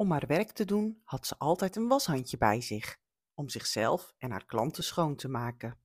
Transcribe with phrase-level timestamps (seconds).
[0.00, 2.96] Om haar werk te doen had ze altijd een washandje bij zich,
[3.34, 5.78] om zichzelf en haar klanten schoon te maken.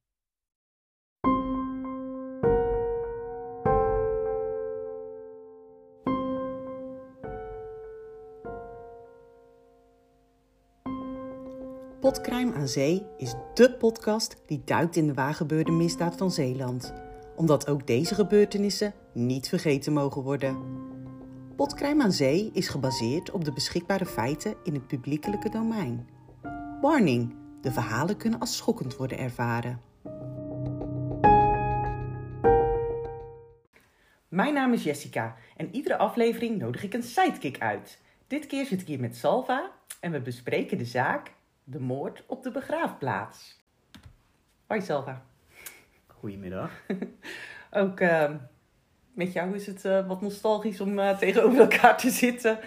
[11.99, 16.93] Potcrime aan Zee is dé podcast die duikt in de waargebeurde misdaad van Zeeland.
[17.35, 20.91] Omdat ook deze gebeurtenissen niet vergeten mogen worden.
[21.55, 26.09] Potcrime aan Zee is gebaseerd op de beschikbare feiten in het publiekelijke domein.
[26.81, 29.81] Warning: de verhalen kunnen als schokkend worden ervaren.
[34.27, 38.01] Mijn naam is Jessica en iedere aflevering nodig ik een sidekick uit.
[38.27, 41.31] Dit keer zit ik hier met Salva en we bespreken de zaak
[41.63, 43.61] De moord op de begraafplaats.
[44.67, 45.25] Hoi Salva.
[46.07, 46.71] Goedemiddag.
[47.71, 48.33] Ook eh,
[49.13, 52.59] met jou is het eh, wat nostalgisch om eh, tegenover elkaar te zitten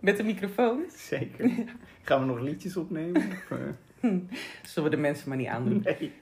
[0.00, 0.84] met een microfoon.
[0.96, 1.50] Zeker.
[2.02, 3.22] Gaan we nog liedjes opnemen?
[3.32, 3.50] Of,
[4.00, 4.10] eh,
[4.62, 5.80] Zullen we de mensen maar niet aandoen.
[5.84, 6.12] nee.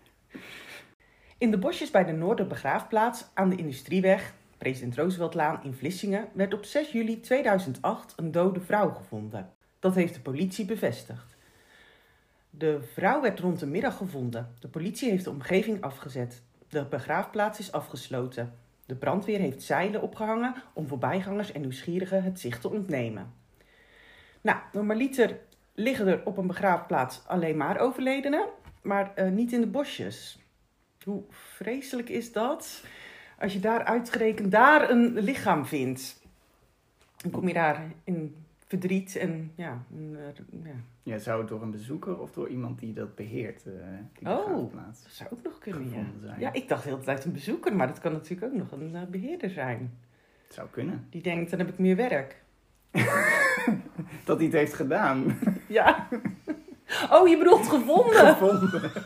[1.39, 6.65] In de bosjes bij de Noorderbegraafplaats aan de Industrieweg, President Rooseveltlaan in Vlissingen, werd op
[6.65, 9.53] 6 juli 2008 een dode vrouw gevonden.
[9.79, 11.37] Dat heeft de politie bevestigd.
[12.51, 14.55] De vrouw werd rond de middag gevonden.
[14.61, 16.43] De politie heeft de omgeving afgezet.
[16.69, 18.53] De begraafplaats is afgesloten.
[18.87, 23.33] De brandweer heeft zeilen opgehangen om voorbijgangers en nieuwsgierigen het zicht te ontnemen.
[24.41, 25.39] Nou, normaliter
[25.75, 28.47] liggen er op een begraafplaats alleen maar overledenen,
[28.83, 30.39] maar eh, niet in de bosjes.
[31.05, 32.85] Hoe vreselijk is dat?
[33.39, 36.23] Als je daar uitgerekend daar een lichaam vindt.
[37.17, 39.85] Dan kom je daar in verdriet en ja.
[39.97, 40.75] een, eh, ja.
[41.03, 43.73] Ja, zou het door een bezoeker of door iemand die dat beheert, eh,
[44.19, 44.73] die Oh.
[44.75, 46.05] Dat zou ook nog kunnen, ja.
[46.23, 46.41] Zijn.
[46.41, 48.95] Ja, ik dacht de hele tijd een bezoeker, maar dat kan natuurlijk ook nog een
[48.95, 49.99] eh, beheerder zijn.
[50.47, 51.07] Het zou kunnen.
[51.11, 52.43] Die denkt, dan heb ik meer werk.
[54.25, 55.25] Dat hij het heeft gedaan.
[55.67, 56.09] Ja.
[57.11, 58.15] Oh, je bedoelt gevonden?
[58.15, 58.91] gevonden.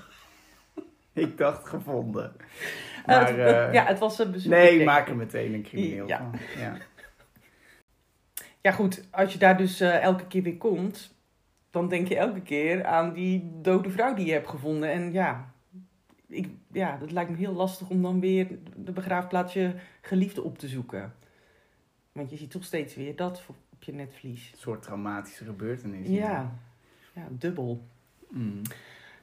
[1.13, 2.33] Ik dacht gevonden.
[3.07, 4.59] Maar, het- ja, het was een bezoeker.
[4.59, 6.19] nee, maak er meteen een crimineel Ja.
[6.19, 6.35] van.
[6.63, 6.77] Ja.
[8.69, 9.05] Ja, goed.
[9.11, 11.15] Als je daar dus eh, elke keer weer komt,
[11.71, 14.91] dan denk je elke keer aan die dode vrouw die je hebt gevonden.
[14.91, 15.55] En ja,
[16.27, 20.59] ik, ja, dat lijkt me heel lastig om dan weer de begraafplaats je geliefde op
[20.59, 21.15] te zoeken.
[22.13, 24.51] Want je ziet toch steeds weer dat op je netvlies.
[24.53, 26.09] Een soort traumatische gebeurtenis.
[26.09, 26.59] Ja,
[27.15, 27.87] ja dubbel.
[28.31, 28.63] Mm.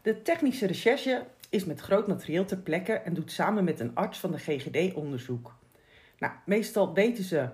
[0.01, 4.19] De technische recherche is met groot materieel ter plekke en doet samen met een arts
[4.19, 5.55] van de GGD onderzoek.
[6.19, 7.49] Nou, meestal weten ze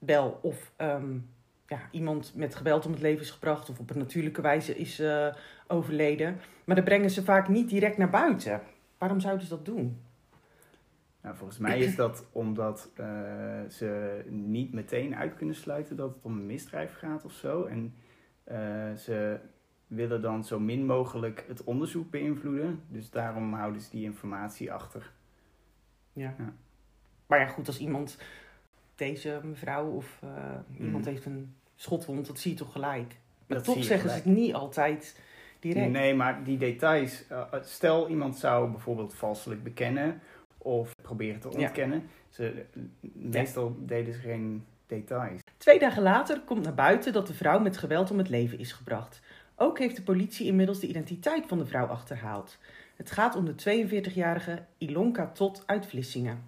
[0.00, 1.18] wel of ehm,
[1.66, 4.98] ja, iemand met geweld om het leven is gebracht of op een natuurlijke wijze is
[4.98, 5.34] eh,
[5.66, 6.40] overleden.
[6.64, 8.60] Maar dat brengen ze vaak niet direct naar buiten.
[8.98, 10.00] Waarom zouden ze dat doen?
[11.22, 13.06] Nou, volgens mij is dat omdat eh,
[13.68, 17.64] ze niet meteen uit kunnen sluiten dat het om een misdrijf gaat of zo.
[17.64, 17.94] En
[18.44, 19.38] eh, ze
[19.86, 22.82] willen dan zo min mogelijk het onderzoek beïnvloeden.
[22.88, 25.12] Dus daarom houden ze die informatie achter.
[26.12, 26.34] Ja.
[26.38, 26.52] Ja.
[27.26, 28.18] Maar ja, goed, als iemand,
[29.00, 30.28] deze mevrouw of eh,
[30.84, 31.12] iemand Mhm.
[31.12, 33.16] heeft een schotwond, dat zie je toch gelijk.
[33.46, 35.20] Maar Dat toch zeggen ze het niet altijd
[35.58, 35.90] direct.
[35.90, 37.24] Nee, maar die details.
[37.28, 40.20] eh, stel iemand zou bijvoorbeeld valselijk bekennen
[40.58, 41.58] of proberen te Ja.
[41.58, 42.02] ontkennen.
[42.28, 42.64] Ze,
[43.12, 45.40] meestal deden ze geen details.
[45.56, 48.72] Twee dagen later komt naar buiten dat de vrouw met geweld om het leven is
[48.72, 49.20] gebracht.
[49.56, 52.58] Ook heeft de politie inmiddels de identiteit van de vrouw achterhaald.
[52.96, 56.42] Het gaat om de 42-jarige Ilonka Tot uit Vlissingen.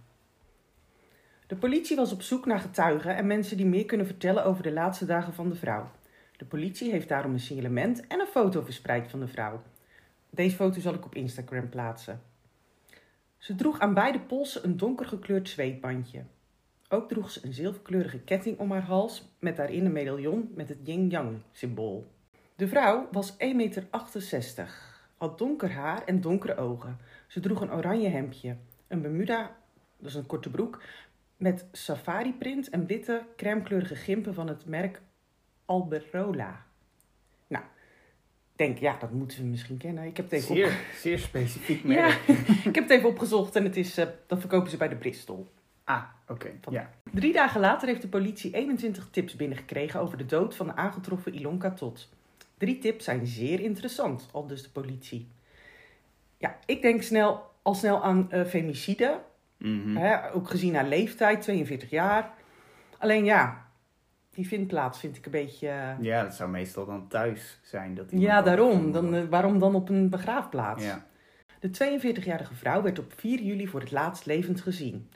[1.53, 4.73] De politie was op zoek naar getuigen en mensen die meer kunnen vertellen over de
[4.73, 5.91] laatste dagen van de vrouw.
[6.37, 9.63] De politie heeft daarom een signalement en een foto verspreid van de vrouw.
[10.31, 12.21] Deze foto zal ik op Instagram plaatsen.
[13.39, 16.23] Ze droeg aan beide polsen een donkergekleurd zweetbandje.
[16.89, 20.79] Ook droeg ze een zilverkleurige ketting om haar hals met daarin een medaillon met het
[20.83, 22.07] yin-yang symbool.
[22.57, 23.87] De vrouw was 1,68 meter,
[25.17, 26.99] had donker haar en donkere ogen.
[27.27, 28.57] Ze droeg een oranje hemdje,
[28.89, 29.57] een bermuda,
[29.99, 30.81] dat is een korte broek,
[31.43, 35.01] met safari print en witte crèmekleurige gimpen van het merk
[35.65, 36.65] Alberola.
[37.47, 37.65] Nou,
[38.53, 40.05] ik denk, ja, dat moeten we misschien kennen.
[40.05, 40.57] Ik heb het even, op...
[40.57, 42.29] Zeer, zeer specifiek ja, merk.
[42.69, 45.49] ik heb het even opgezocht en het is, eh, dat verkopen ze bij de Bristol.
[45.85, 46.51] Ah, oké.
[46.71, 46.91] Ja.
[47.13, 51.35] Drie dagen later heeft de politie 21 tips binnengekregen over de dood van de aangetroffen
[51.35, 52.09] Ilonka Tot.
[52.59, 55.29] Drie tips zijn zeer interessant, al dus de politie.
[56.39, 59.21] Ja, ik denk snel, al snel aan eh, femicide,
[59.63, 59.97] Mhm.
[59.97, 62.31] hè, ook gezien haar leeftijd, 42 jaar.
[62.99, 63.67] Alleen ja,
[64.31, 65.69] die vindplaats vind ik een beetje...
[65.69, 67.95] eh, Ja, dat zou meestal dan thuis zijn.
[67.95, 68.93] Dat ja, daarom.
[68.93, 70.85] Dan, eh, waarom dan op een begraafplaats?
[70.85, 71.07] Ja.
[71.61, 75.09] De 42-jarige vrouw werd op 4 juli voor het laatst levend gezien.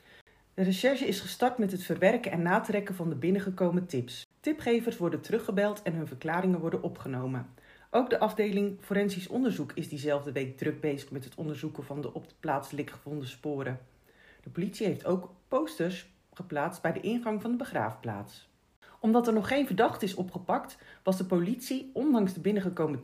[0.53, 4.25] De recherche is gestart met het verwerken en natrekken van de binnengekomen tips.
[4.39, 7.49] Tipgevers worden teruggebeld en hun verklaringen worden opgenomen.
[7.91, 12.13] Ook de afdeling Forensisch Onderzoek is diezelfde week druk bezig met het onderzoeken van de
[12.13, 13.79] op de plaats gevonden sporen.
[14.47, 18.49] De politie heeft ook posters geplaatst bij de ingang van de begraafplaats.
[18.99, 23.01] Omdat er nog geen verdachte is opgepakt, was de politie, ondanks de binnengekomen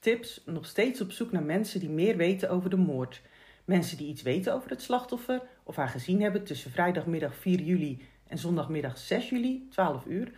[0.00, 3.22] tips, nog steeds op zoek naar mensen die meer weten over de moord.
[3.64, 8.02] Mensen die iets weten over het slachtoffer of haar gezien hebben tussen vrijdagmiddag 4 juli
[8.26, 10.32] en zondagmiddag 6 juli, 12 uur,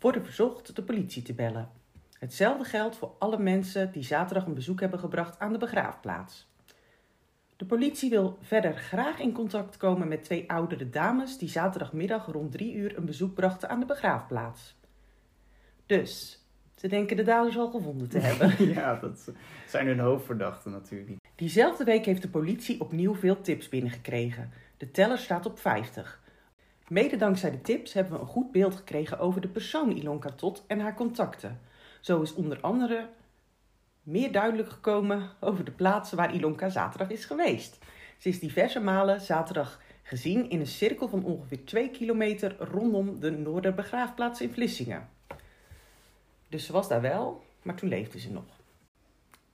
[0.00, 1.70] worden verzocht de politie te bellen.
[2.18, 6.52] Hetzelfde geldt voor alle mensen die zaterdag een bezoek hebben gebracht aan de begraafplaats.
[7.56, 12.52] De politie wil verder graag in contact komen met twee oudere dames die zaterdagmiddag rond
[12.52, 14.76] drie uur een bezoek brachten aan de begraafplaats.
[15.86, 16.42] Dus,
[16.74, 18.68] ze denken de daders al gevonden te hebben.
[18.74, 19.32] ja, dat
[19.66, 21.18] zijn hun hoofdverdachten natuurlijk.
[21.34, 24.50] Diezelfde week heeft de politie opnieuw veel tips binnengekregen.
[24.76, 26.22] De teller staat op 50.
[26.88, 30.64] Mede dankzij de tips hebben we een goed beeld gekregen over de persoon Ilonka Tot
[30.66, 31.60] en haar contacten.
[32.00, 33.08] Zo is onder andere
[34.04, 37.78] meer duidelijk gekomen over de plaatsen waar Ilonka zaterdag is geweest.
[38.18, 43.30] Ze is diverse malen zaterdag gezien in een cirkel van ongeveer 2 kilometer rondom de
[43.30, 45.08] Noorderbegraafplaats in Vlissingen.
[46.48, 48.60] Dus ze was daar wel, maar toen leefde ze nog.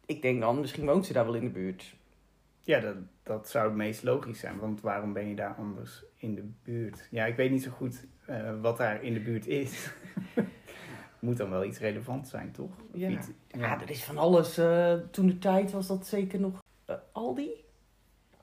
[0.06, 1.94] Ik denk dan, misschien woont ze daar wel in de buurt.
[2.60, 6.34] Ja, dat, dat zou het meest logisch zijn, want waarom ben je daar anders in
[6.34, 7.08] de buurt?
[7.10, 9.90] Ja, ik weet niet zo goed uh, wat daar in de buurt is.
[11.20, 12.70] moet dan wel iets relevant zijn, toch?
[12.92, 13.08] Ja,
[13.48, 13.80] ja.
[13.80, 14.58] er is van alles.
[14.58, 17.64] Uh, toen de tijd was dat zeker nog uh, Aldi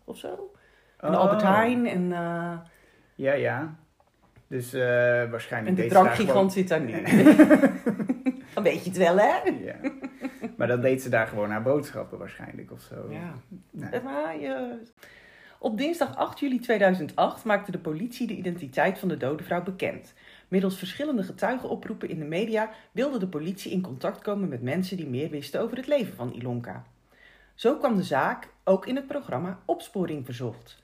[0.03, 0.53] of zo.
[0.97, 1.19] En oh.
[1.19, 2.01] Albert Heijn en...
[2.01, 2.57] Uh,
[3.15, 3.75] ja, ja.
[4.47, 4.71] Dus
[5.31, 5.77] waarschijnlijk...
[5.77, 6.91] En de drankgigant zit daar nu.
[8.53, 9.37] dan weet je het wel, hè?
[9.43, 9.75] ja.
[10.57, 12.95] Maar dan deed ze daar gewoon haar boodschappen waarschijnlijk of zo.
[13.09, 13.33] Ja.
[13.71, 14.01] Nee.
[14.01, 14.81] Maar je...
[15.59, 20.13] Op dinsdag 8 juli 2008 maakte de politie de identiteit van de dode vrouw bekend.
[20.47, 25.07] Middels verschillende getuigenoproepen in de media wilde de politie in contact komen met mensen die
[25.07, 26.85] meer wisten over het leven van Ilonka.
[27.55, 30.83] Zo kwam de zaak ook in het programma Opsporing Verzocht.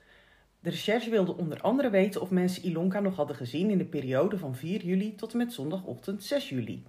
[0.60, 4.38] De recherche wilde onder andere weten of mensen Ilonka nog hadden gezien in de periode
[4.38, 6.84] van 4 juli tot en met zondagochtend 6 juli.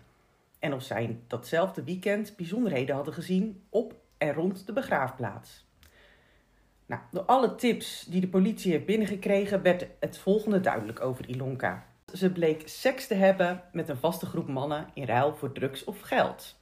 [0.59, 5.65] En of zij datzelfde weekend bijzonderheden hadden gezien op en rond de begraafplaats.
[6.85, 11.85] Nou, door alle tips die de politie heeft binnengekregen werd het volgende duidelijk over Ilonka.
[12.13, 16.01] Ze bleek seks te hebben met een vaste groep mannen in ruil voor drugs of
[16.01, 16.55] geld.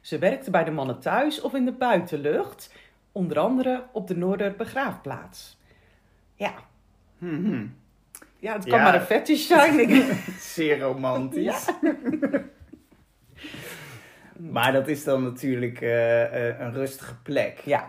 [0.00, 2.74] Ze werkte bij de mannen thuis of in de buitenlucht,
[3.12, 5.56] onder andere op de Noorderbegraafplaats.
[6.34, 6.54] Ja.
[7.18, 7.76] Hmm.
[8.38, 10.04] Ja, het kan maar een fetish zijn.
[10.38, 11.68] Zeer romantisch.
[14.52, 17.60] maar dat is dan natuurlijk uh, een rustige plek.
[17.64, 17.88] Ja.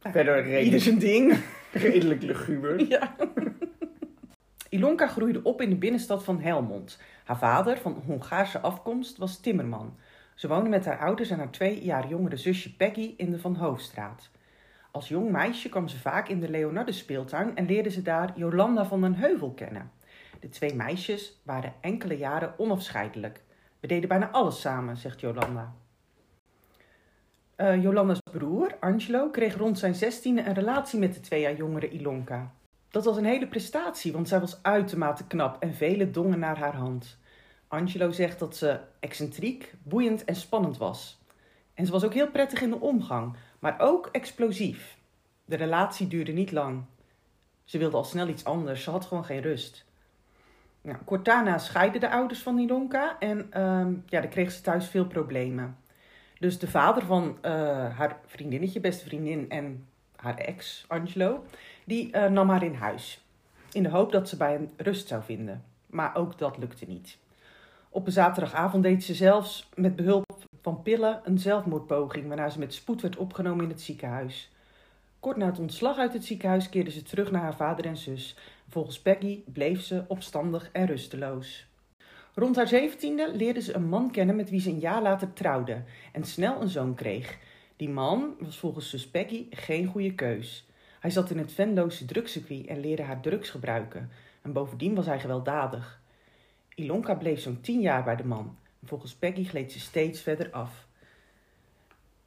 [0.00, 1.38] Verder redelijk, Ieder zijn ding.
[1.72, 2.88] redelijk luguber.
[2.88, 3.16] Ja.
[4.68, 7.00] Ilonka groeide op in de binnenstad van Helmond.
[7.24, 9.96] Haar vader, van Hongaarse afkomst, was timmerman.
[10.34, 13.56] Ze woonde met haar ouders en haar twee jaar jongere zusje Peggy in de Van
[13.56, 14.30] Hoofdstraat.
[14.90, 18.84] Als jong meisje kwam ze vaak in de Leonardus speeltuin en leerde ze daar Jolanda
[18.84, 19.90] van den Heuvel kennen.
[20.40, 23.40] De twee meisjes waren enkele jaren onafscheidelijk.
[23.80, 25.74] We deden bijna alles samen, zegt Jolanda.
[27.56, 31.88] Uh, Jolanda's broer, Angelo, kreeg rond zijn zestiende een relatie met de twee jaar jongere
[31.88, 32.52] Ilonka.
[32.90, 36.76] Dat was een hele prestatie, want zij was uitermate knap en vele dongen naar haar
[36.76, 37.18] hand.
[37.68, 41.18] Angelo zegt dat ze excentriek, boeiend en spannend was.
[41.74, 44.96] En ze was ook heel prettig in de omgang, maar ook explosief.
[45.44, 46.84] De relatie duurde niet lang.
[47.64, 49.86] Ze wilde al snel iets anders, ze had gewoon geen rust.
[50.80, 54.86] Nou, kort daarna scheiden de ouders van Nilonka en uh, ja, dan kreeg ze thuis
[54.86, 55.76] veel problemen.
[56.38, 57.50] Dus de vader van uh,
[57.96, 59.86] haar vriendinnetje, beste vriendin en
[60.16, 61.44] haar ex, Angelo,
[61.88, 63.24] die uh, nam haar in huis.
[63.72, 65.64] In de hoop dat ze bij hem rust zou vinden.
[65.86, 67.18] Maar ook dat lukte niet.
[67.88, 72.74] Op een zaterdagavond deed ze zelfs met behulp van pillen een zelfmoordpoging, waarna ze met
[72.74, 74.50] spoed werd opgenomen in het ziekenhuis.
[75.20, 78.36] Kort na het ontslag uit het ziekenhuis keerde ze terug naar haar vader en zus.
[78.68, 81.66] Volgens Peggy bleef ze opstandig en rusteloos.
[82.34, 85.82] Rond haar zeventiende leerde ze een man kennen met wie ze een jaar later trouwde
[86.12, 87.38] en snel een zoon kreeg.
[87.76, 90.67] Die man was volgens zus Peggy geen goede keus.
[91.00, 94.10] Hij zat in het Venloze drugscircuit en leerde haar drugs gebruiken.
[94.42, 96.00] En bovendien was hij gewelddadig.
[96.74, 98.56] Ilonka bleef zo'n tien jaar bij de man.
[98.80, 100.86] En volgens Peggy gleed ze steeds verder af.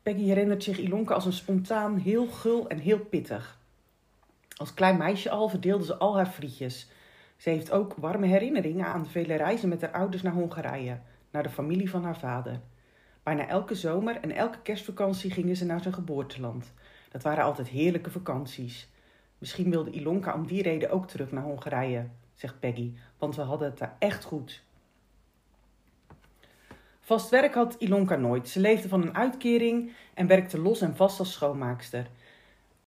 [0.03, 3.59] Peggy herinnert zich Ilonka als een spontaan, heel gul en heel pittig.
[4.55, 6.89] Als klein meisje al verdeelde ze al haar frietjes.
[7.37, 10.99] Ze heeft ook warme herinneringen aan vele reizen met haar ouders naar Hongarije,
[11.31, 12.59] naar de familie van haar vader.
[13.23, 16.73] Bijna elke zomer en elke kerstvakantie gingen ze naar zijn geboorteland.
[17.12, 18.89] Dat waren altijd heerlijke vakanties.
[19.38, 22.08] Misschien wilde Ilonka om die reden ook terug naar Hongarije.
[22.34, 24.63] zegt Peggy, want we hadden het daar echt goed.
[27.00, 28.50] Vast werk had Ilonka nooit.
[28.50, 32.10] Ze leefde van een uitkering en werkte los en vast als schoonmaakster.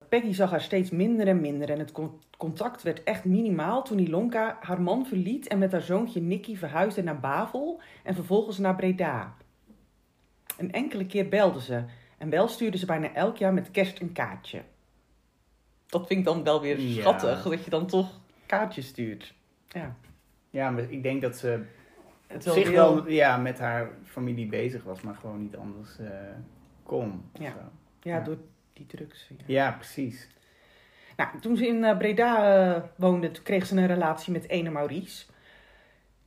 [0.08, 1.92] Peggy zag haar steeds minder en minder en het
[2.36, 7.02] contact werd echt minimaal toen Ilonka haar man verliet en met haar zoontje Nicky verhuisde
[7.02, 9.36] naar Bavel en vervolgens naar Breda.
[10.58, 11.84] Een enkele keer belde ze
[12.22, 14.62] en wel stuurde ze bijna elk jaar met kerst een kaartje.
[15.86, 17.00] Dat vind ik dan wel weer Ja.
[17.00, 19.34] schattig, dat je dan toch kaartjes stuurt.
[19.68, 19.96] Ja,
[20.50, 21.62] Ja, maar ik denk dat ze
[22.26, 25.98] het wel zich heel- wel ja, met haar familie bezig was, maar gewoon niet anders
[25.98, 26.10] eh,
[26.82, 27.24] kon.
[27.32, 27.42] Ja.
[27.44, 28.20] Ja, Ja.
[28.20, 28.38] door
[28.72, 29.28] die drugs.
[29.28, 29.36] Ja.
[29.46, 30.28] ja, precies.
[31.16, 34.70] Nou, toen ze in eh, Breda eh, woonde, toen kreeg ze een relatie met ene
[34.70, 35.26] Maurice.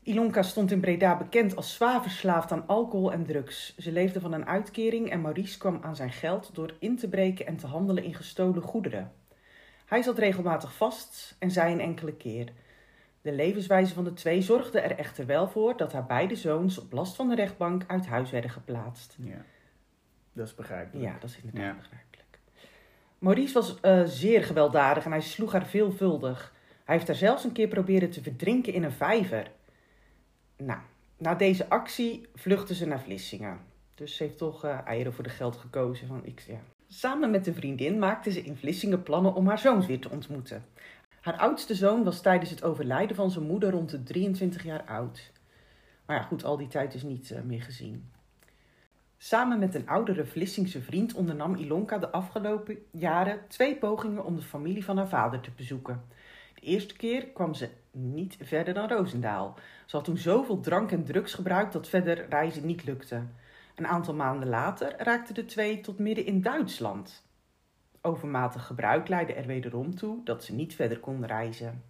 [0.05, 3.77] Ilonka stond in Breda bekend als zwaar verslaafd aan alcohol en drugs.
[3.77, 7.45] Ze leefde van een uitkering en Maurice kwam aan zijn geld door in te breken
[7.45, 9.12] en te handelen in gestolen goederen.
[9.85, 12.47] Hij zat regelmatig vast en zei een enkele keer.
[13.21, 16.91] De levenswijze van de twee zorgde er echter wel voor dat haar beide zoons op
[16.91, 19.15] last van de rechtbank uit huis werden geplaatst.
[19.19, 19.41] Ja.
[20.33, 21.05] Dat is begrijpelijk.
[21.05, 21.75] Ja, dat is inderdaad Ja.
[21.81, 22.39] begrijpelijk.
[23.19, 26.53] Maurice was eh, zeer gewelddadig en hij sloeg haar veelvuldig.
[26.83, 29.51] Hij heeft haar zelfs een keer proberen te verdrinken in een vijver.
[30.57, 30.79] Nou,
[31.17, 33.59] na deze actie vluchtte ze naar Vlissingen.
[33.95, 36.07] Dus ze heeft toch eh, eieren voor de geld gekozen.
[36.07, 36.45] Van, ik.
[36.88, 40.63] Samen met een vriendin maakte ze in Vlissingen plannen om haar zoons weer te ontmoeten.
[41.21, 45.31] Haar oudste zoon was tijdens het overlijden van zijn moeder rond de 23 jaar oud.
[46.05, 48.12] Maar ja, goed, al die tijd is niet eh, meer gezien.
[49.17, 54.41] Samen met een oudere Vlissingse vriend ondernam Ilonka de afgelopen jaren twee pogingen om de
[54.41, 56.03] familie van haar vader te bezoeken.
[56.65, 59.57] Eerste keer kwam ze niet verder dan Roosendaal.
[59.86, 63.24] Ze had toen zoveel drank en drugs gebruikt dat verder reizen niet lukte.
[63.75, 67.24] Een aantal maanden later raakten de twee tot midden in Duitsland.
[68.01, 71.84] Overmatig gebruik leidde er wederom toe dat ze niet verder kon reizen.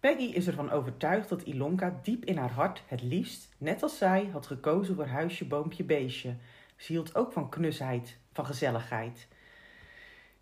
[0.00, 4.28] Peggy is ervan overtuigd dat Ilonka diep in haar hart het liefst, net als zij,
[4.32, 6.34] had gekozen voor huisje, boompje, beestje.
[6.76, 9.28] Ze hield ook van knusheid, van gezelligheid.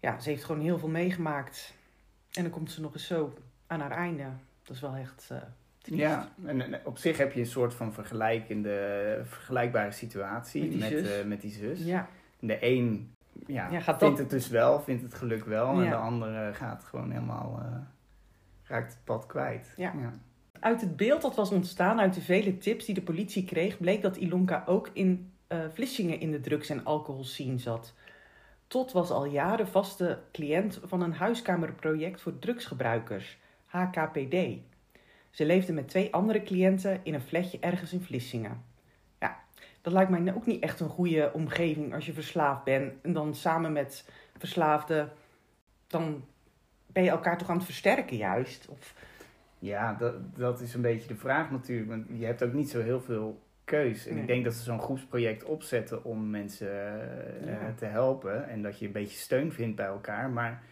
[0.00, 1.74] Ja, ze heeft gewoon heel veel meegemaakt.
[2.32, 3.32] En dan komt ze nog eens zo
[3.66, 4.24] aan haar einde.
[4.62, 5.38] Dat is wel echt eh
[5.78, 6.00] triest.
[6.00, 10.80] Ja, en, en op zich heb je een soort van vergelijkende, vergelijkbare situatie Met die
[10.80, 11.18] met, zus.
[11.20, 11.84] eh, met die zus.
[11.84, 13.12] Ja, De een
[13.46, 15.80] ja, Ja, gaat vindt dat- het dus wel, vindt het geluk wel.
[15.82, 17.76] En de andere gaat gewoon helemaal, eh,
[18.64, 19.74] raakt het pad kwijt.
[19.76, 19.92] Ja.
[20.60, 24.02] Uit het beeld dat was ontstaan uit de vele tips die de politie kreeg, bleek
[24.02, 27.94] dat Ilonka ook in eh, Vlissingen in de drugs- en alcoholscene zat.
[28.66, 33.38] Tot was al jaren vaste cliënt van een huiskamerproject voor drugsgebruikers,
[33.78, 34.36] HKPD.
[35.30, 38.62] Ze leefde met twee andere cliënten in een flatje ergens in Vlissingen.
[39.20, 39.36] Ja,
[39.80, 43.34] dat lijkt mij ook niet echt een goede omgeving als je verslaafd bent en dan
[43.34, 45.12] samen met verslaafden,
[45.86, 46.24] dan
[46.86, 48.68] ben je elkaar toch aan het versterken juist?
[48.68, 48.94] Of,
[49.58, 51.88] Ja, dat, dat is een beetje de vraag natuurlijk.
[51.88, 54.06] Want je hebt ook niet zo heel veel keus.
[54.06, 54.22] En Nee.
[54.22, 56.68] ik denk dat ze zo'n groepsproject opzetten om mensen
[57.40, 57.72] eh, Ja.
[57.76, 58.48] te helpen.
[58.48, 60.30] En dat je een beetje steun vindt bij elkaar.
[60.30, 60.62] Maar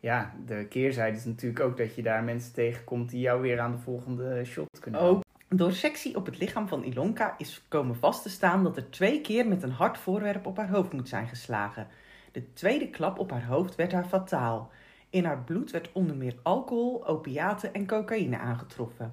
[0.00, 3.72] ja, de keerzijde is natuurlijk ook dat je daar mensen tegenkomt die jou weer aan
[3.72, 8.22] de volgende shot kunnen Ook door sectie op het lichaam van Ilonka is komen vast
[8.22, 11.28] te staan dat er twee keer met een hard voorwerp op haar hoofd moet zijn
[11.28, 11.86] geslagen.
[12.32, 14.70] De tweede klap op haar hoofd werd haar fataal.
[15.10, 19.12] In haar bloed werd onder meer alcohol, opiaten en cocaïne aangetroffen.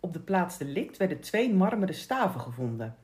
[0.00, 2.96] Op de plaats delict werden twee marmeren staven gevonden.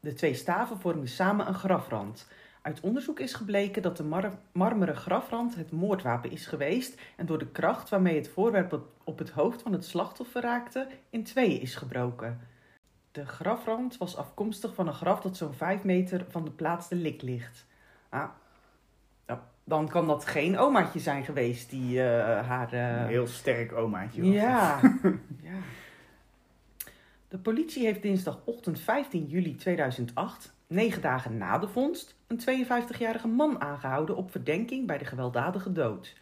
[0.00, 2.28] De twee staven vormden samen een grafrand.
[2.64, 7.38] Uit onderzoek is gebleken dat de mar- marmeren grafrand het moordwapen is geweest en door
[7.38, 11.74] de kracht waarmee het voorwerp op- het hoofd van het slachtoffer raakte, in tweeën is
[11.74, 12.40] gebroken.
[13.12, 17.22] De grafrand was afkomstig van een graf dat zo'n 5 meter van de plaats delict
[17.22, 17.66] ligt.
[18.08, 18.28] Ah,
[19.26, 22.72] nou, dan kan dat geen omaatje zijn geweest die eh, haar...
[22.72, 24.22] eh, Een heel sterk omaatje.
[24.22, 24.80] was ja.
[25.42, 25.54] ja.
[27.28, 33.60] De politie heeft dinsdagochtend 15 juli 2008, negen dagen na de vondst, een 52-jarige man
[33.60, 36.16] aangehouden op verdenking bij de gewelddadige dood.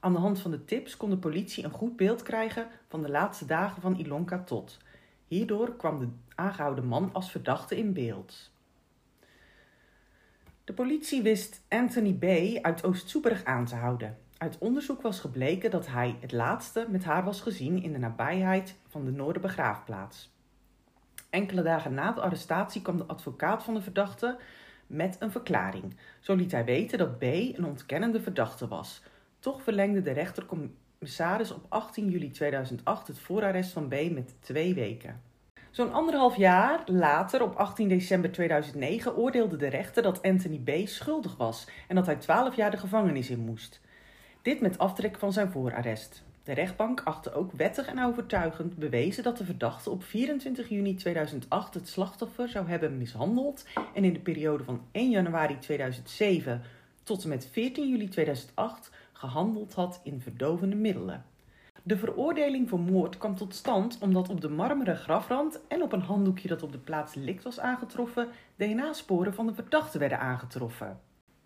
[0.00, 3.10] Aan de hand van de tips kon de politie een goed beeld krijgen van de
[3.10, 4.78] laatste dagen van Ilonka Tot.
[5.26, 8.50] Hierdoor kwam de aangehouden man als verdachte in beeld.
[10.64, 12.24] De politie wist Anthony B.
[12.62, 14.18] uit Oost-Soeberg aan te houden.
[14.38, 18.76] Uit onderzoek was gebleken dat hij het laatste met haar was gezien in de nabijheid
[18.88, 20.33] van de Noorderbegraafplaats.
[21.34, 24.36] Enkele dagen na de arrestatie kwam de advocaat van de verdachte
[24.86, 25.96] met een verklaring.
[26.20, 27.22] Zo liet hij weten dat B.
[27.22, 29.02] een ontkennende verdachte was.
[29.38, 33.94] Toch verlengde de rechtercommissaris op 18 juli 2008 het voorarrest van B.
[34.10, 35.22] met twee weken.
[35.70, 40.88] Zo'n anderhalf jaar later, op 18 december 2009, oordeelde de rechter dat Anthony B.
[40.88, 43.80] schuldig was en dat hij 12 jaar de gevangenis in moest.
[44.42, 46.24] Dit met aftrek van zijn voorarrest.
[46.44, 51.74] De rechtbank achtte ook wettig en overtuigend bewezen dat de verdachte op 24 juni 2008
[51.74, 56.62] het slachtoffer zou hebben mishandeld en in de periode van 1 januari 2007
[57.02, 61.24] tot en met 14 juli 2008 gehandeld had in verdovende middelen.
[61.82, 66.00] De veroordeling voor moord kwam tot stand omdat op de marmeren grafrand en op een
[66.00, 71.00] handdoekje dat op de plaats delict was aangetroffen DNA-sporen van de verdachte werden aangetroffen.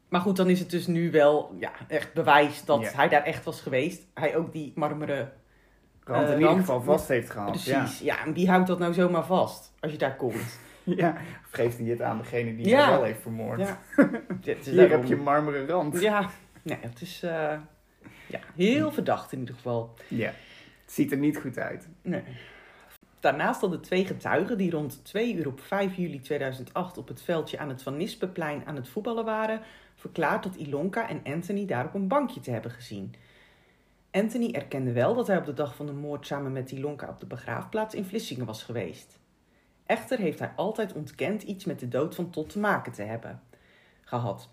[0.09, 2.91] Maar goed, dan is het dus nu wel ja, echt bewijs dat Ja.
[2.95, 4.03] hij daar echt was geweest.
[4.15, 5.33] Hij ook die marmeren.
[6.05, 7.51] Rand Eh, in ieder geval vast heeft gehad.
[7.51, 7.99] Precies.
[8.01, 8.25] Ja.
[8.25, 10.59] en wie houdt dat nou zomaar vast als je daar komt?
[10.83, 10.95] Ja.
[11.05, 11.11] ja.
[11.45, 12.91] Of geeft hij het aan degene die Ja.
[12.91, 13.59] wel heeft vermoord.
[13.59, 13.79] Ja.
[14.43, 16.01] Hier daarom- heb je marmeren rand.
[16.01, 16.31] Ja,
[16.63, 17.31] nee, het is eh,
[18.27, 19.95] ja, heel verdacht in ieder geval.
[20.09, 20.27] Ja.
[20.85, 21.89] Het ziet er niet goed uit.
[22.03, 22.23] Nee.
[23.21, 27.59] Daarnaast hadden twee getuigen die rond 2 uur op 5 juli 2008 op het veldje
[27.59, 29.61] aan het Van Nispeplein aan het voetballen waren,
[29.99, 33.15] verklaard dat Ilonka en Anthony daar op een bankje te hebben gezien.
[34.11, 37.21] Anthony erkende wel dat hij op de dag van de moord samen met Ilonka op
[37.21, 39.19] de begraafplaats in Vlissingen was geweest.
[39.87, 43.43] Echter heeft hij altijd ontkend iets met de dood van Tot te maken te hebben
[44.01, 44.49] gehad.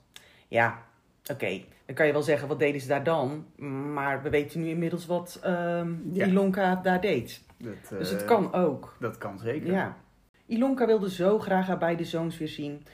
[0.47, 0.83] Ja,
[1.31, 3.45] oké, dan kan je wel zeggen wat deden ze daar dan,
[3.93, 6.25] maar we weten nu inmiddels wat ehm Ja.
[6.25, 7.41] Ilonka daar deed.
[7.57, 8.95] Dat, Dus eh, het kan ook.
[8.99, 9.71] Dat kan zeker.
[9.71, 9.97] Ja.
[10.45, 12.85] Ilonka wilde zo graag haar beide zoons weer zien.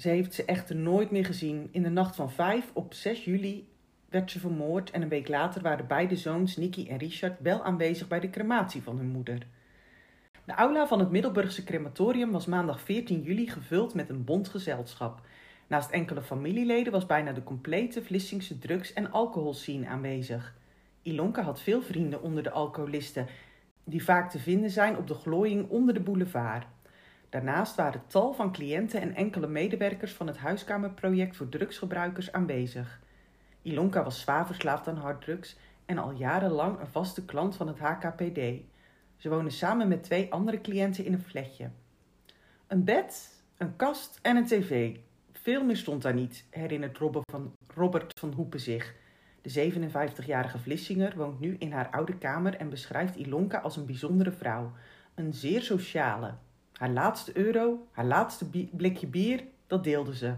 [0.00, 1.68] Ze heeft ze echter nooit meer gezien.
[1.70, 3.68] In de nacht van 5 op 6 juli
[4.08, 8.08] werd ze vermoord en een week later waren beide zoons, Nicky en Richard, wel aanwezig
[8.08, 9.46] bij de crematie van hun moeder.
[10.44, 15.20] De aula van het Middelburgse crematorium was maandag 14 juli gevuld met een bond gezelschap.
[15.66, 20.54] Naast enkele familieleden was bijna de complete Vlissingse drugs- en alcoholscene aanwezig.
[21.02, 23.26] Ilonka had veel vrienden onder de alcoholisten
[23.84, 26.66] die vaak te vinden zijn op de glooiing onder de boulevard.
[27.30, 33.00] Daarnaast waren tal van cliënten en enkele medewerkers van het huiskamerproject voor drugsgebruikers aanwezig.
[33.62, 35.56] Ilonka was zwaar verslaafd aan harddrugs
[35.86, 38.40] en al jarenlang een vaste klant van het HKPD.
[39.16, 41.70] Ze woonde samen met twee andere cliënten in een flatje.
[42.66, 44.96] Een bed, een kast en een tv.
[45.32, 46.98] Veel meer stond daar niet, herinnert
[47.74, 48.94] Robert van Hoepen zich.
[49.42, 54.32] De 57-jarige Vlissinger woont nu in haar oude kamer en beschrijft Ilonka als een bijzondere
[54.32, 54.72] vrouw.
[55.14, 56.34] Een zeer sociale.
[56.80, 60.34] Haar laatste euro, haar laatste blikje bier, dat deelde ze.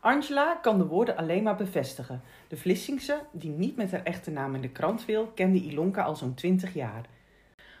[0.00, 2.22] Angela kan de woorden alleen maar bevestigen.
[2.48, 6.16] De Vlissingse, die niet met haar echte naam in de krant wil, kende Ilonka al
[6.16, 7.06] zo'n 20 jaar.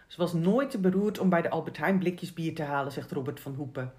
[0.06, 3.12] Ze was nooit te beroerd om bij de Albert Heijn blikjes bier te halen, zegt
[3.12, 3.92] Robert van Hoepen.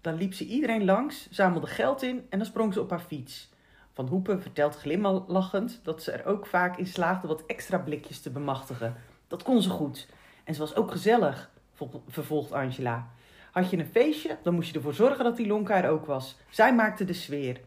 [0.00, 3.50] Dan liep ze iedereen langs, zamelde geld in en dan sprong ze op haar fiets.
[3.92, 8.30] Van Hoepen vertelt glimlachend dat ze er ook vaak in slaagde wat extra blikjes te
[8.30, 8.94] bemachtigen.
[9.28, 10.08] Dat kon ze goed.
[10.44, 11.50] En ze was ook gezellig,
[12.08, 13.08] vervolgt Angela.
[13.50, 16.36] Had je een feestje, dan moest je ervoor zorgen dat Ilonka er ook was.
[16.50, 17.60] Zij maakte de sfeer.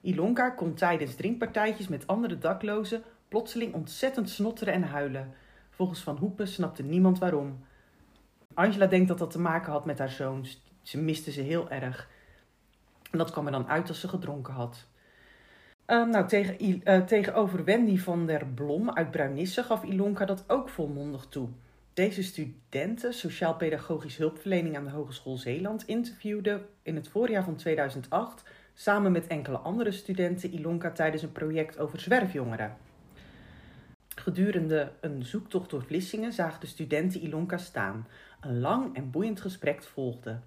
[0.00, 5.34] Ilonka kon tijdens drinkpartijtjes met andere daklozen plotseling ontzettend snotteren en huilen.
[5.70, 7.64] Volgens Van Hoepen snapte niemand waarom.
[8.54, 10.62] Angela denkt dat dat te maken had met haar zoons.
[10.82, 12.08] Ze miste ze heel erg.
[13.10, 14.86] En dat kwam er dan uit als ze gedronken had.
[15.84, 20.68] Ehm, nou, tegen, eh, tegenover Wendy van der Blom uit Bruinisse gaf Ilonka dat ook
[20.68, 21.48] volmondig toe.
[21.98, 28.42] Deze studenten sociaal-pedagogisch hulpverlening aan de Hogeschool Zeeland interviewde in het voorjaar van 2008
[28.74, 32.76] samen met enkele andere studenten Ilonka tijdens een project over zwerfjongeren.
[34.08, 38.06] Gedurende een zoektocht door Vlissingen zagen de studenten Ilonka staan.
[38.40, 40.40] Een lang en boeiend gesprek volgde.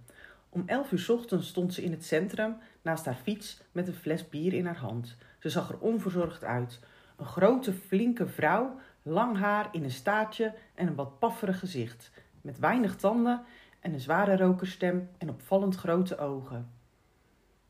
[0.50, 4.30] Om 11 uur ochtends stond ze in het centrum naast haar fiets met een fles
[4.30, 5.18] bier in haar hand.
[5.40, 6.80] Ze zag er onverzorgd uit.
[7.18, 12.12] Een grote, flinke vrouw, lang haar in een staartje en een wat pafferig gezicht.
[12.42, 13.44] Met weinig tanden
[13.80, 16.72] en een zware rokerstem en opvallend grote ogen.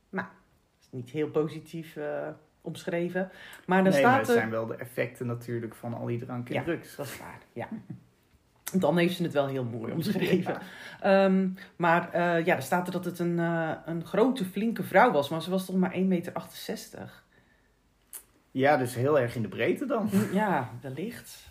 [0.09, 2.27] Nou, dat is niet heel positief eh,
[2.61, 3.31] omschreven.
[3.65, 4.35] Maar dan nee, maar staat het er...
[4.41, 6.63] zijn wel de effecten natuurlijk van al die drank en Ja.
[6.63, 6.95] drugs.
[6.95, 7.67] Dat is waar, ja.
[8.73, 10.57] Dan heeft ze het wel heel mooi omschreven.
[11.01, 15.11] Ehm, maar eh, ja, er staat er dat het een, eh, een grote, flinke vrouw
[15.11, 15.29] was.
[15.29, 17.23] Maar ze was toch maar 1,68 meter.
[18.51, 20.09] Ja, dus heel erg in de breedte dan.
[20.33, 21.49] Ja, wellicht.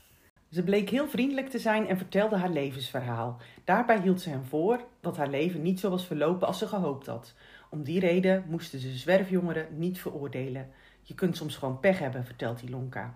[0.51, 3.41] Ze bleek heel vriendelijk te zijn en vertelde haar levensverhaal.
[3.65, 7.07] Daarbij hield ze hem voor dat haar leven niet zo was verlopen als ze gehoopt
[7.07, 7.35] had.
[7.71, 10.71] Om die reden moesten ze zwerfjongeren niet veroordelen.
[11.03, 13.15] Je kunt soms gewoon pech hebben, vertelt Ilonka.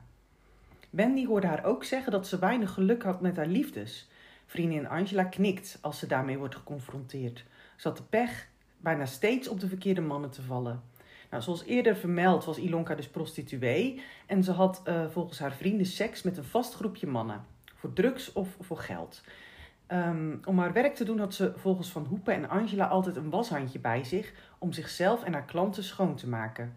[0.90, 4.08] Wendy hoorde haar ook zeggen dat ze weinig geluk had met haar liefdes.
[4.46, 7.44] Vriendin Angela knikt als ze daarmee wordt geconfronteerd.
[7.76, 10.82] Ze had de pech bijna steeds op de verkeerde mannen te vallen.
[11.34, 15.86] Nou, zoals eerder vermeld was Ilonka dus prostituee en ze had eh, volgens haar vrienden
[15.86, 17.44] seks met een vast groepje mannen.
[17.74, 19.22] Voor drugs of voor geld.
[19.86, 23.30] Ehm, om haar werk te doen had ze volgens Van Hoepen en Angela altijd een
[23.30, 26.74] washandje bij zich om zichzelf en haar klanten schoon te maken.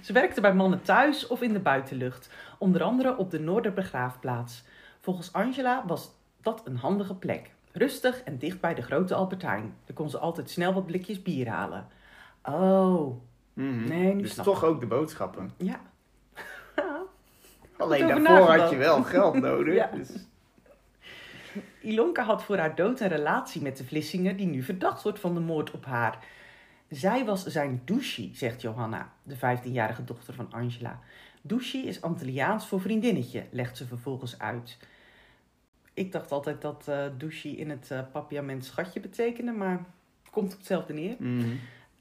[0.00, 4.64] Ze werkte bij mannen thuis of in de buitenlucht, onder andere op de Noorderbegraafplaats.
[5.00, 7.50] Volgens Angela was dat een handige plek.
[7.72, 9.74] Rustig en dicht bij de grote Albertijn.
[9.84, 11.86] Daar kon ze altijd snel wat blikjes bier halen.
[12.42, 13.16] Oh,
[13.54, 13.88] Mhm.
[13.88, 15.50] Nee, dus snap toch ook de boodschappen.
[15.56, 15.80] ja.
[17.76, 19.74] Alleen daarvoor had je wel geld nodig.
[19.82, 19.90] Ja.
[19.94, 20.10] dus,
[21.80, 25.34] Ilonka had voor haar dood een relatie met de Vlissinger die nu verdacht wordt van
[25.34, 26.18] de moord op haar.
[26.88, 30.98] Zij was zijn douchie, zegt Johanna, de 15-jarige dochter van Angela.
[31.42, 34.78] Douchie is Antilliaans voor vriendinnetje, legt ze vervolgens uit.
[35.94, 39.84] Ik dacht altijd dat douchie in het eh papiament schatje betekende, maar
[40.30, 41.16] komt op hetzelfde neer.
[41.18, 41.48] mhm.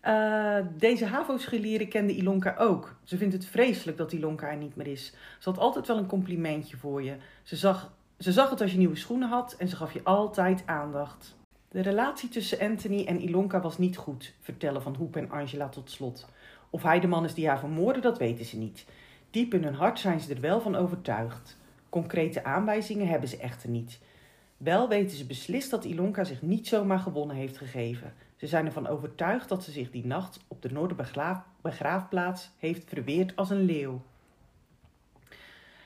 [0.03, 2.95] Eh, deze HAVO-scholieren kende Ilonka ook.
[3.03, 5.13] Ze vindt het vreselijk dat Ilonka er niet meer is.
[5.39, 7.15] Ze had altijd wel een complimentje voor je.
[7.43, 10.63] Ze zag, ze zag het als je nieuwe schoenen had en ze gaf je altijd
[10.65, 11.35] aandacht.
[11.69, 15.91] De relatie tussen Anthony en Ilonka was niet goed, vertellen Van Hoep en Angela tot
[15.91, 16.27] slot.
[16.69, 18.85] Of hij de man is die haar vermoordde, dat weten ze niet.
[19.29, 21.57] Diep in hun hart zijn ze er wel van overtuigd.
[21.89, 23.99] Concrete aanwijzingen hebben ze echter niet.
[24.57, 28.13] Wel weten ze beslist dat Ilonka zich niet zomaar gewonnen heeft gegeven.
[28.43, 33.49] Ze zijn ervan overtuigd dat ze zich die nacht op de Noorderbegraafplaats heeft verweerd als
[33.49, 34.01] een leeuw.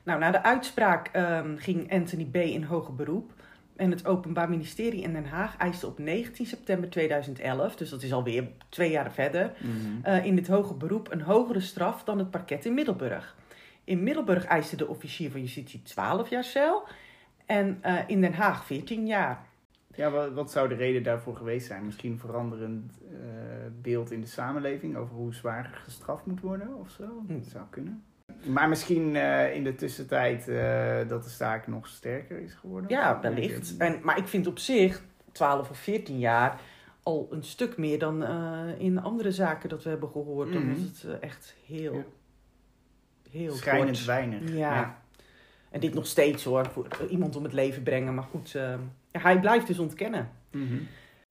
[0.04, 2.36] Nou, na de uitspraak ehm, ging Anthony B.
[2.36, 3.32] in hoger beroep.
[3.76, 8.14] En het Openbaar Ministerie in Den Haag eiste op 19 september 2011, dus dat is
[8.14, 9.72] alweer twee jaar verder, Mhm.
[10.04, 13.36] eh, in dit hoger beroep een hogere straf dan het parket in Middelburg.
[13.84, 16.84] In Middelburg eiste de officier van justitie 12 jaar cel
[17.46, 19.46] en eh, in Den Haag 14 jaar.
[19.98, 21.86] Ja, wat, wat zou de reden daarvoor geweest zijn?
[21.86, 23.18] Misschien een veranderend eh,
[23.82, 27.04] beeld in de samenleving over hoe zwaar gestraft moet worden of zo?
[27.28, 27.34] Hm.
[27.34, 28.04] Dat zou kunnen.
[28.46, 32.90] Maar misschien eh, in de tussentijd eh, dat de zaak nog sterker is geworden?
[32.90, 33.78] Ja, wellicht.
[33.78, 36.60] En, maar ik vind op zich 12 of 14 jaar
[37.04, 38.24] al een stuk meer dan
[38.78, 40.54] in andere zaken dat we hebben gehoord.
[40.54, 40.72] Dan Mhm.
[40.72, 42.04] is het eh, echt heel, Ja.
[43.32, 44.06] heel Schijnend kort.
[44.06, 44.54] weinig.
[44.54, 45.02] Ja.
[45.70, 48.14] En dit nog steeds hoor, voor iemand om het leven brengen.
[48.14, 48.58] Maar goed,
[49.22, 50.30] hij blijft dus ontkennen.
[50.52, 50.78] Mhm.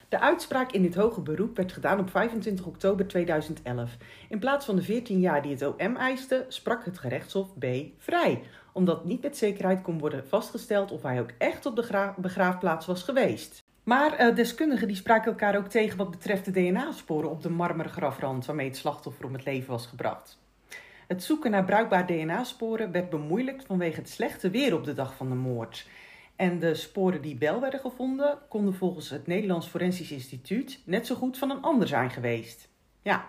[0.09, 3.97] De uitspraak in dit hoge beroep werd gedaan op 25 oktober 2011.
[4.29, 7.65] In plaats van de 14 jaar die het OM eiste, sprak het gerechtshof B
[7.97, 8.41] vrij.
[8.71, 12.85] Omdat niet met zekerheid kon worden vastgesteld of hij ook echt op de gra- begraafplaats
[12.85, 13.63] was geweest.
[13.83, 17.91] Maar eh, deskundigen die spraken elkaar ook tegen wat betreft de DNA-sporen op de marmeren
[17.91, 20.37] grafrand waarmee het slachtoffer om het leven was gebracht.
[21.07, 25.29] Het zoeken naar bruikbaar DNA-sporen werd bemoeilijkt vanwege het slechte weer op de dag van
[25.29, 25.87] de moord.
[26.37, 31.15] En de sporen die wel werden gevonden, konden volgens het Nederlands Forensisch Instituut net zo
[31.15, 32.69] goed van een ander zijn geweest.
[33.01, 33.25] Ja,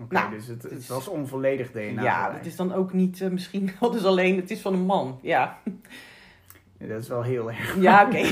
[0.00, 2.02] Oké, Nou, dus het, was onvolledig DNA.
[2.02, 4.84] ja het is dan ook niet eh, misschien wel dus alleen, het is van een
[4.86, 5.18] man.
[5.22, 5.58] Ja,
[6.78, 7.80] Ja, dat is wel heel erg.
[7.80, 8.18] ja oké.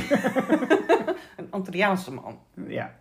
[1.36, 2.38] een Antilliaanse man.
[2.66, 2.94] Ja.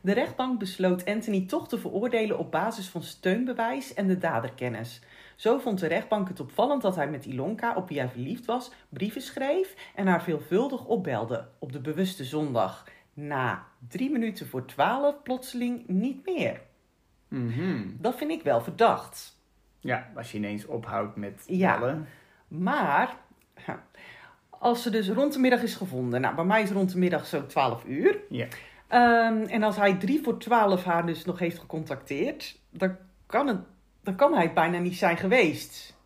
[0.00, 5.00] De rechtbank besloot Anthony toch te veroordelen op basis van steunbewijs en de daderkennis.
[5.40, 8.70] Zo vond de rechtbank het opvallend dat hij met Ilonka, op wie hij verliefd was,
[8.88, 12.84] brieven schreef en haar veelvuldig opbelde op de bewuste zondag.
[13.14, 16.60] Na drie minuten voor twaalf plotseling niet meer.
[17.28, 17.82] Mhm.
[17.98, 19.38] Dat vind ik wel verdacht.
[19.80, 21.78] ja, als je ineens ophoudt met Ja.
[21.78, 22.06] bellen.
[22.48, 23.16] Maar
[24.50, 27.26] als ze dus rond de middag is gevonden, nou bij mij is rond de middag
[27.26, 28.18] zo 12 uur.
[28.28, 28.46] Ja.
[28.88, 33.58] Ehm, en als hij drie voor twaalf haar dus nog heeft gecontacteerd, dan kan, het,
[34.02, 35.98] dan kan hij bijna niet zijn geweest.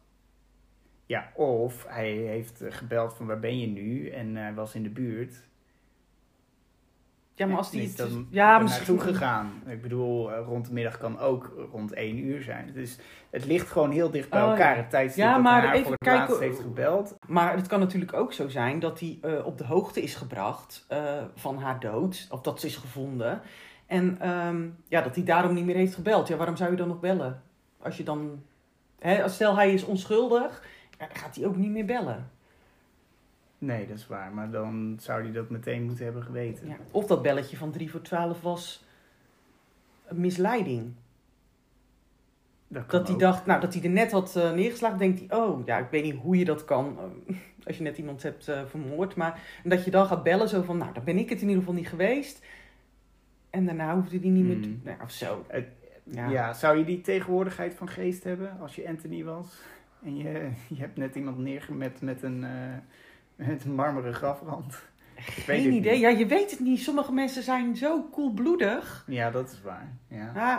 [1.07, 4.83] Ja, of hij heeft eh, gebeld van waar ben je nu en hij was in
[4.83, 5.35] de buurt.
[7.37, 8.95] Ja, maar als die is dan ja, er misschien...
[8.95, 9.63] naartoe gegaan.
[9.67, 12.73] Ik bedoel, eh, rond de middag kan ook rond één uur zijn.
[12.73, 12.99] Dus
[13.31, 14.77] het ligt gewoon heel dicht bij Oh, elkaar.
[14.77, 14.81] ja.
[14.83, 17.17] Het tijdstip Ja, maar haar even voor het kijken- laatst heeft gebeld.
[17.27, 20.85] Maar het kan natuurlijk ook zo zijn dat hij eh, op de hoogte is gebracht
[20.89, 22.27] eh, van haar dood.
[22.31, 23.41] Of dat ze is gevonden.
[23.87, 26.29] En ehm, ja, dat hij daarom niet meer heeft gebeld.
[26.29, 27.43] Ja, waarom zou je dan nog bellen?
[27.85, 28.43] Als je dan...
[28.99, 30.63] Hè, stel hij is onschuldig,
[30.99, 32.31] dan gaat hij ook niet meer bellen.
[33.59, 34.33] Nee, dat is waar.
[34.33, 36.69] Maar dan zou hij dat meteen moeten hebben geweten.
[36.69, 36.77] Ja.
[36.91, 38.85] Of dat belletje van 3 voor 12 was
[40.07, 40.93] een misleiding.
[42.69, 43.21] Dat, Dat hij ook.
[43.21, 46.03] dacht, nou, dat hij er net had eh, neergeslagen, denkt hij, oh, ja, ik weet
[46.03, 49.15] niet hoe je dat kan eh, als je net iemand hebt eh, vermoord.
[49.15, 51.49] Maar en dat je dan gaat bellen, zo van, nou, dan ben ik het in
[51.49, 52.45] ieder geval niet geweest.
[53.51, 54.81] En daarna hoefde hij niet meer te, Hmm.
[54.85, 55.47] nou, of zo.
[56.05, 56.29] Ja.
[56.29, 56.53] Ja.
[56.53, 59.47] zou je die tegenwoordigheid van geest hebben als je Anthony was?
[60.05, 64.83] En je, je hebt net iemand neergemet met een, eh, met een marmeren grafrand.
[65.17, 65.93] Geen idee.
[65.93, 66.01] niet.
[66.01, 66.81] Ja, je weet het niet.
[66.81, 69.05] Sommige mensen zijn zo koelbloedig.
[69.07, 69.93] Ja, dat is waar.
[70.09, 70.29] Ja.
[70.29, 70.59] Ah,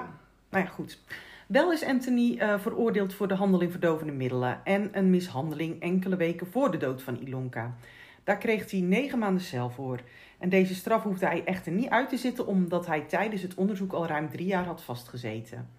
[0.49, 0.99] nou ja, goed.
[1.47, 6.15] Wel is Anthony eh, veroordeeld voor de handel in verdovende middelen en een mishandeling enkele
[6.15, 7.75] weken voor de dood van Ilonka.
[8.23, 9.99] Daar kreeg hij negen maanden cel voor.
[10.45, 13.93] En deze straf hoefde hij echter niet uit te zitten omdat hij tijdens het onderzoek
[13.93, 15.69] al ruim drie jaar had vastgezeten.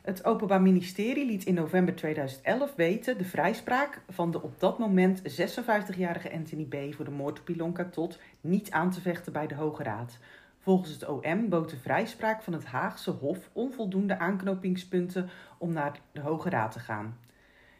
[0.00, 5.22] Het Openbaar Ministerie liet in november 2011 weten de vrijspraak van de op dat moment
[5.22, 6.94] 56-jarige Anthony B.
[6.94, 10.18] voor de moord op Ilonka Tot niet aan te vechten bij de Hoge Raad.
[10.58, 16.20] Volgens het OM bood de vrijspraak van het Haagse Hof onvoldoende aanknopingspunten om naar de
[16.20, 17.18] Hoge Raad te gaan.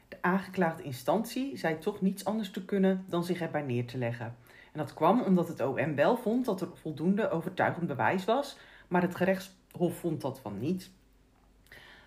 [0.08, 4.36] De aangeklaagde instantie zei toch niets anders te kunnen dan zich erbij neer te leggen.
[4.72, 8.56] En dat kwam omdat het OM wel vond dat er voldoende overtuigend bewijs was,
[8.88, 10.90] maar het gerechtshof vond dat van niet.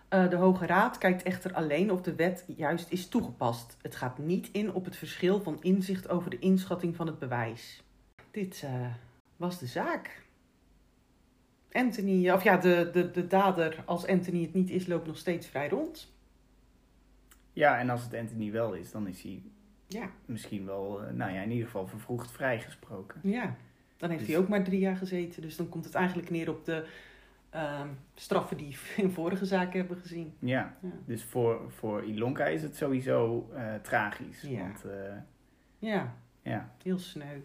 [0.09, 3.77] Uh, de Hoge Raad kijkt echter alleen of de wet juist is toegepast.
[3.81, 7.83] Het gaat niet in op het verschil van inzicht over de inschatting van het bewijs.
[8.31, 8.71] Dit uh,
[9.37, 10.23] was de zaak.
[11.71, 15.47] Anthony, of ja, de, de, de dader, als Anthony het niet is, loopt nog steeds
[15.47, 16.13] vrij rond.
[17.53, 19.41] Ja, en als het Anthony wel is, dan is hij
[19.87, 20.09] ja.
[20.25, 23.19] misschien wel, uh, nou ja, in ieder geval vervroegd vrijgesproken.
[23.23, 23.55] Ja,
[23.97, 24.29] dan heeft dus...
[24.33, 25.41] hij ook maar drie jaar gezeten.
[25.41, 26.87] Dus dan komt het eigenlijk neer op de
[27.55, 27.81] uh,
[28.15, 30.33] straffen die in vorige zaken hebben gezien.
[30.39, 30.89] Ja, ja.
[31.05, 34.41] dus voor, voor Ilonka is het sowieso uh, tragisch.
[34.41, 34.59] Ja.
[34.59, 34.91] Want, uh,
[35.79, 36.13] ja.
[36.41, 37.39] ja, heel sneu.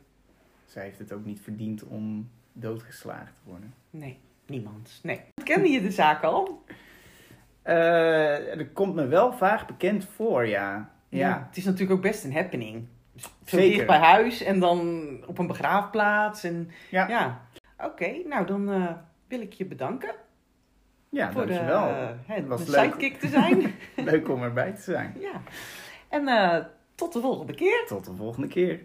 [0.64, 3.74] Zij heeft het ook niet verdiend om doodgeslagen te worden.
[3.90, 5.00] Nee, niemand.
[5.02, 5.20] Nee.
[5.44, 6.64] Kende je de zaak al?
[8.56, 10.92] Dat komt me wel vaag bekend voor, ja.
[11.18, 11.46] Ja.
[11.48, 12.86] Het is natuurlijk ook best een happening.
[13.16, 13.72] Zo Zeker.
[13.72, 16.44] dicht bij huis en dan op een begraafplaats.
[16.44, 17.08] En, ja.
[17.08, 17.46] ja.
[17.76, 18.90] Oké, okay, nou dan uh,
[19.28, 20.14] wil ik je bedanken.
[21.08, 21.86] Ja, voor dankjewel.
[21.86, 22.80] De, het was de leuk.
[22.80, 23.74] sidekick te zijn.
[24.10, 25.16] leuk om erbij te zijn.
[25.18, 25.42] Ja.
[26.08, 27.84] En uh, tot de volgende keer.
[27.86, 28.80] Tot de volgende keer.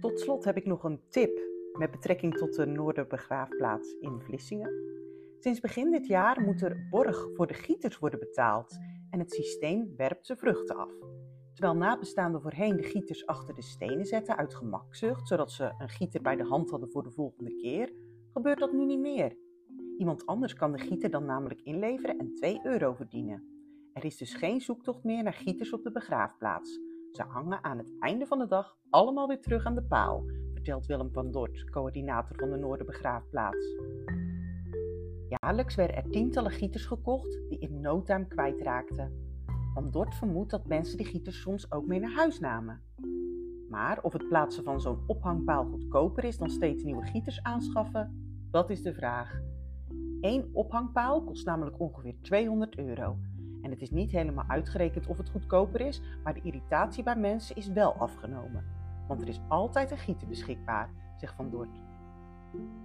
[0.00, 1.38] Tot slot heb ik nog een tip
[1.78, 4.72] met betrekking tot de Noorderbegraafplaats in Vlissingen.
[5.38, 8.78] Sinds begin dit jaar moet er borg voor de gieters worden betaald
[9.10, 10.92] en het systeem werpt zijn vruchten af.
[11.54, 16.22] Terwijl nabestaanden voorheen de gieters achter de stenen zetten uit gemakzucht, zodat ze een gieter
[16.22, 17.92] bij de hand hadden voor de volgende keer,
[18.32, 19.36] gebeurt dat nu niet meer.
[19.98, 23.44] Iemand anders kan de gieter dan namelijk inleveren en 2 euro verdienen.
[23.92, 26.80] Er is dus geen zoektocht meer naar gieters op de begraafplaats.
[27.12, 30.24] Ze hangen aan het einde van de dag allemaal weer terug aan de paal,
[30.60, 33.76] vertelt Willem van Dort, coördinator van de Noorderbegraafplaats.
[35.28, 39.12] Jaarlijks werden er tientallen gieters gekocht die in no time kwijtraakten.
[39.74, 42.80] Van Dort vermoedt dat mensen die gieters soms ook mee naar huis namen.
[43.68, 48.70] Maar of het plaatsen van zo'n ophangpaal goedkoper is dan steeds nieuwe gieters aanschaffen, dat
[48.70, 49.40] is de vraag.
[50.20, 53.18] Eén ophangpaal kost namelijk ongeveer 200 euro.
[53.62, 57.56] En het is niet helemaal uitgerekend of het goedkoper is, maar de irritatie bij mensen
[57.56, 58.79] is wel afgenomen.
[59.10, 61.82] Want er is altijd een gieter beschikbaar, zegt Van Dort.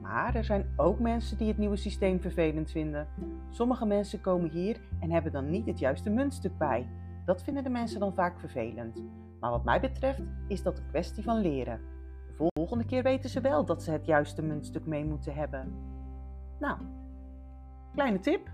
[0.02, 3.08] Maar er zijn ook mensen die het nieuwe systeem vervelend vinden.
[3.50, 6.90] Sommige mensen komen hier en hebben dan niet het juiste muntstuk bij.
[7.26, 9.04] Dat vinden de mensen dan vaak vervelend.
[9.40, 11.80] Maar wat mij betreft is dat een kwestie van leren.
[12.28, 15.74] De volgende keer weten ze wel dat ze het juiste muntstuk mee moeten hebben.
[16.60, 16.78] Nou,
[17.94, 18.50] kleine tip.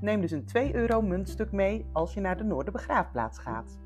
[0.00, 3.78] Neem dus een 2 euro muntstuk mee als je naar de Noorderbegraafplaats gaat.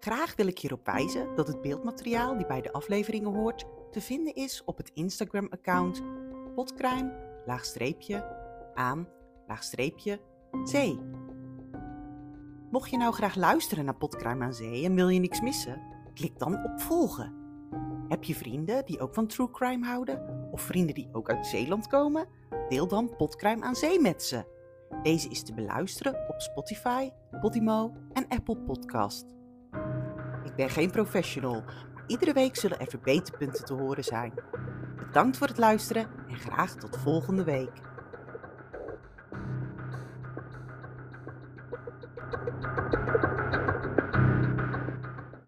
[0.00, 4.34] Graag wil ik hierop wijzen dat het beeldmateriaal die bij de afleveringen hoort te vinden
[4.34, 6.02] is op het Instagram-account
[6.54, 7.12] potcrime
[7.46, 8.36] laagstreepje
[8.74, 9.08] aan
[9.46, 10.20] laagstreepje
[10.64, 10.98] zee.
[12.70, 15.82] Mocht je nou graag luisteren naar Potcrime aan Zee en wil je niks missen,
[16.14, 17.34] klik dan op volgen.
[18.08, 21.86] Heb je vrienden die ook van true crime houden of vrienden die ook uit Zeeland
[21.86, 22.26] komen?
[22.68, 24.44] Deel dan Potcrime aan Zee met ze.
[25.02, 29.37] Deze is te beluisteren op Spotify, Podimo en Apple Podcast.
[30.58, 31.62] Ben geen professional,
[31.94, 34.32] maar iedere week zullen er verbeterpunten te horen zijn.
[34.96, 37.87] Bedankt voor het luisteren en graag tot volgende week.